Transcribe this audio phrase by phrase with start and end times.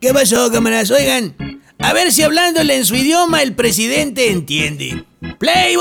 [0.00, 0.90] ¿Qué pasó, camaradas?
[0.90, 1.34] Oigan,
[1.78, 5.04] a ver si hablándole en su idioma el presidente entiende.
[5.38, 5.76] ¡Play!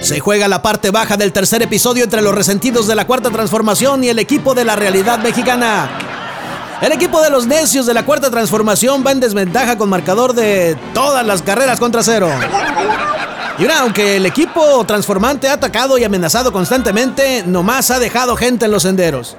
[0.00, 4.02] Se juega la parte baja del tercer episodio entre los resentidos de la cuarta transformación
[4.02, 5.90] y el equipo de la realidad mexicana.
[6.80, 10.74] El equipo de los necios de la cuarta transformación va en desventaja con marcador de
[10.94, 12.30] todas las carreras contra cero.
[13.58, 18.64] Y ahora, aunque el equipo transformante ha atacado y amenazado constantemente, nomás ha dejado gente
[18.64, 19.36] en los senderos.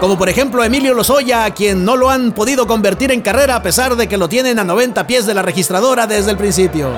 [0.00, 3.62] Como por ejemplo Emilio Lozoya, a quien no lo han podido convertir en carrera a
[3.62, 6.92] pesar de que lo tienen a 90 pies de la registradora desde el principio.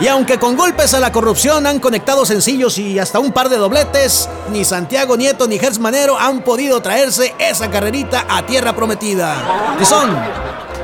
[0.00, 3.58] Y aunque con golpes a la corrupción han conectado sencillos y hasta un par de
[3.58, 9.76] dobletes, ni Santiago Nieto ni Gers Manero han podido traerse esa carrerita a tierra prometida.
[9.78, 10.16] Que son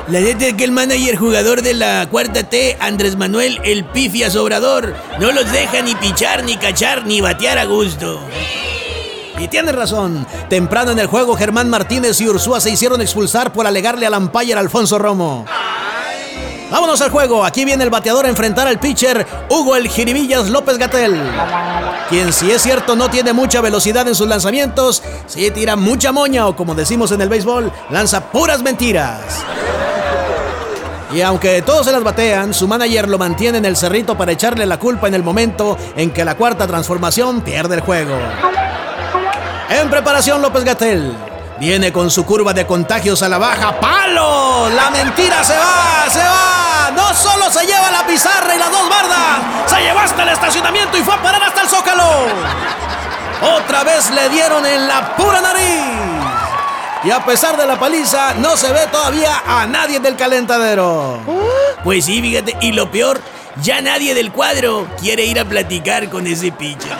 [0.09, 4.30] La neta es que el manager jugador de la cuarta T, Andrés Manuel El Pifia
[4.30, 8.20] Sobrador, no los deja ni pichar, ni cachar, ni batear a gusto.
[9.38, 10.27] Y tiene razón.
[10.48, 14.55] Temprano en el juego, Germán Martínez y Ursúa se hicieron expulsar por alegarle al umpire
[14.55, 15.45] Alfonso Romo.
[16.70, 17.45] Vámonos al juego.
[17.45, 21.20] Aquí viene el bateador a enfrentar al pitcher Hugo el Jiribillas López Gatel.
[22.08, 26.47] Quien, si es cierto, no tiene mucha velocidad en sus lanzamientos, sí tira mucha moña
[26.47, 29.20] o, como decimos en el béisbol, lanza puras mentiras.
[31.12, 34.67] Y aunque todos se las batean, su manager lo mantiene en el cerrito para echarle
[34.67, 38.17] la culpa en el momento en que la cuarta transformación pierde el juego.
[39.69, 41.17] En preparación López Gatel.
[41.59, 43.79] Viene con su curva de contagios a la baja.
[43.79, 44.69] ¡Palo!
[44.70, 46.91] La mentira se va, se va.
[46.95, 50.98] No solo se lleva la pizarra y las dos bardas, se llevó hasta el estacionamiento
[50.98, 52.05] y fue a parar hasta el zócalo.
[53.57, 55.83] Otra vez le dieron en la pura nariz.
[57.05, 61.20] Y a pesar de la paliza, no se ve todavía a nadie del calentadero.
[61.83, 63.20] Pues sí, fíjate, y lo peor,
[63.62, 66.97] ya nadie del cuadro quiere ir a platicar con ese pitcher.